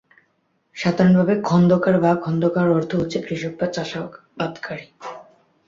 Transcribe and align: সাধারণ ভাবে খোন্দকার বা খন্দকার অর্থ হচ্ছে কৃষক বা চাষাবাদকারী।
সাধারণ 0.75 1.13
ভাবে 1.19 1.33
খোন্দকার 1.41 1.95
বা 2.03 2.11
খন্দকার 2.23 2.67
অর্থ 2.69 2.91
হচ্ছে 2.95 3.17
কৃষক 3.25 3.53
বা 3.59 3.67
চাষাবাদকারী। 3.67 4.87